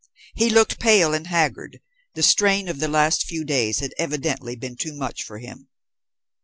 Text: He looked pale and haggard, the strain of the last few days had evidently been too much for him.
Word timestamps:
He 0.33 0.49
looked 0.49 0.79
pale 0.79 1.13
and 1.13 1.27
haggard, 1.27 1.79
the 2.15 2.23
strain 2.23 2.67
of 2.67 2.79
the 2.79 2.87
last 2.87 3.23
few 3.23 3.43
days 3.45 3.81
had 3.81 3.93
evidently 3.99 4.55
been 4.55 4.75
too 4.75 4.93
much 4.93 5.21
for 5.21 5.37
him. 5.37 5.67